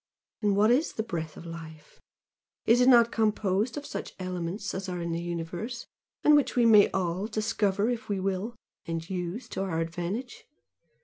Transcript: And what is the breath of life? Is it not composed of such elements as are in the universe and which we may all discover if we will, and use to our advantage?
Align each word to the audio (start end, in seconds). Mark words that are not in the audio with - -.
And 0.41 0.55
what 0.57 0.71
is 0.71 0.93
the 0.93 1.03
breath 1.03 1.37
of 1.37 1.45
life? 1.45 2.01
Is 2.65 2.81
it 2.81 2.89
not 2.89 3.11
composed 3.11 3.77
of 3.77 3.85
such 3.85 4.15
elements 4.17 4.73
as 4.73 4.89
are 4.89 4.99
in 4.99 5.11
the 5.11 5.21
universe 5.21 5.85
and 6.23 6.35
which 6.35 6.55
we 6.55 6.65
may 6.65 6.89
all 6.89 7.27
discover 7.27 7.87
if 7.87 8.09
we 8.09 8.19
will, 8.19 8.55
and 8.87 9.07
use 9.07 9.47
to 9.49 9.61
our 9.61 9.79
advantage? 9.79 10.47